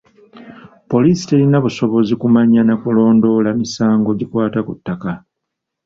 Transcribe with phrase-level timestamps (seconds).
[0.89, 5.11] Poliisi terina busobozi kumanya na kulondoola misango gikwata ku ttaka.